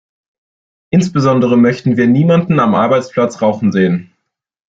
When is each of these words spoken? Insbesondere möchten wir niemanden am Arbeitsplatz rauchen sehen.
Insbesondere 0.89 1.57
möchten 1.57 1.95
wir 1.95 2.07
niemanden 2.07 2.59
am 2.59 2.73
Arbeitsplatz 2.73 3.39
rauchen 3.43 3.71
sehen. 3.71 4.11